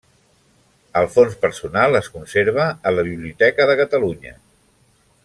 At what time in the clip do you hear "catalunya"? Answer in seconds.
3.85-4.37